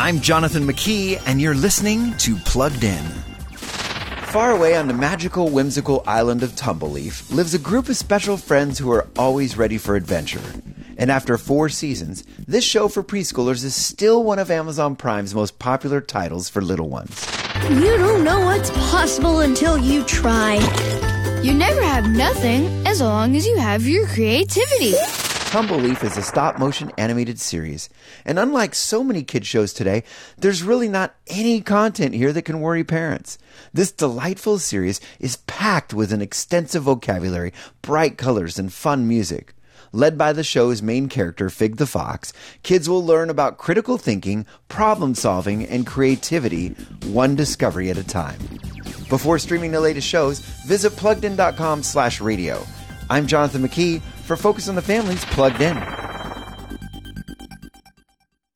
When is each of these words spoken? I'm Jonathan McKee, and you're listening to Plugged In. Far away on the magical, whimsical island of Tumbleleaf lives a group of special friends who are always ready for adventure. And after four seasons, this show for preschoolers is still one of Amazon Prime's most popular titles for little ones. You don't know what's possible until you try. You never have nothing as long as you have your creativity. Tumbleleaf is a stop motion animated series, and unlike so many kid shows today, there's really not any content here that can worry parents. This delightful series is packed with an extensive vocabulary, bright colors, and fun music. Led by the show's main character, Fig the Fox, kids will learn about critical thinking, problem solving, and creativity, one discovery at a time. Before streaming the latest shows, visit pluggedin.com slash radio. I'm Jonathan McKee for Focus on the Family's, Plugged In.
I'm 0.00 0.20
Jonathan 0.20 0.62
McKee, 0.62 1.20
and 1.26 1.40
you're 1.40 1.56
listening 1.56 2.16
to 2.18 2.36
Plugged 2.36 2.84
In. 2.84 3.04
Far 4.28 4.52
away 4.52 4.76
on 4.76 4.86
the 4.86 4.94
magical, 4.94 5.48
whimsical 5.48 6.04
island 6.06 6.44
of 6.44 6.52
Tumbleleaf 6.52 7.34
lives 7.34 7.52
a 7.52 7.58
group 7.58 7.88
of 7.88 7.96
special 7.96 8.36
friends 8.36 8.78
who 8.78 8.92
are 8.92 9.08
always 9.18 9.56
ready 9.56 9.76
for 9.76 9.96
adventure. 9.96 10.42
And 10.98 11.10
after 11.10 11.36
four 11.36 11.68
seasons, 11.68 12.22
this 12.46 12.62
show 12.64 12.86
for 12.86 13.02
preschoolers 13.02 13.64
is 13.64 13.74
still 13.74 14.22
one 14.22 14.38
of 14.38 14.52
Amazon 14.52 14.94
Prime's 14.94 15.34
most 15.34 15.58
popular 15.58 16.00
titles 16.00 16.48
for 16.48 16.62
little 16.62 16.88
ones. 16.88 17.26
You 17.68 17.96
don't 17.96 18.22
know 18.22 18.38
what's 18.44 18.70
possible 18.70 19.40
until 19.40 19.78
you 19.78 20.04
try. 20.04 20.60
You 21.42 21.54
never 21.54 21.82
have 21.82 22.08
nothing 22.08 22.66
as 22.86 23.00
long 23.00 23.34
as 23.34 23.48
you 23.48 23.56
have 23.56 23.84
your 23.84 24.06
creativity. 24.06 24.94
Tumbleleaf 25.48 26.04
is 26.04 26.18
a 26.18 26.22
stop 26.22 26.58
motion 26.58 26.92
animated 26.98 27.40
series, 27.40 27.88
and 28.26 28.38
unlike 28.38 28.74
so 28.74 29.02
many 29.02 29.22
kid 29.22 29.46
shows 29.46 29.72
today, 29.72 30.04
there's 30.36 30.62
really 30.62 30.90
not 30.90 31.14
any 31.26 31.62
content 31.62 32.14
here 32.14 32.34
that 32.34 32.42
can 32.42 32.60
worry 32.60 32.84
parents. 32.84 33.38
This 33.72 33.90
delightful 33.90 34.58
series 34.58 35.00
is 35.18 35.38
packed 35.46 35.94
with 35.94 36.12
an 36.12 36.20
extensive 36.20 36.82
vocabulary, 36.82 37.54
bright 37.80 38.18
colors, 38.18 38.58
and 38.58 38.70
fun 38.70 39.08
music. 39.08 39.54
Led 39.90 40.18
by 40.18 40.34
the 40.34 40.44
show's 40.44 40.82
main 40.82 41.08
character, 41.08 41.48
Fig 41.48 41.76
the 41.76 41.86
Fox, 41.86 42.34
kids 42.62 42.86
will 42.86 43.02
learn 43.02 43.30
about 43.30 43.56
critical 43.56 43.96
thinking, 43.96 44.44
problem 44.68 45.14
solving, 45.14 45.64
and 45.64 45.86
creativity, 45.86 46.68
one 47.06 47.34
discovery 47.34 47.88
at 47.88 47.96
a 47.96 48.04
time. 48.04 48.38
Before 49.08 49.38
streaming 49.38 49.70
the 49.70 49.80
latest 49.80 50.06
shows, 50.06 50.40
visit 50.66 50.92
pluggedin.com 50.92 51.84
slash 51.84 52.20
radio. 52.20 52.62
I'm 53.08 53.26
Jonathan 53.26 53.62
McKee 53.62 54.02
for 54.28 54.36
Focus 54.36 54.68
on 54.68 54.74
the 54.74 54.82
Family's, 54.82 55.24
Plugged 55.24 55.62
In. 55.62 55.97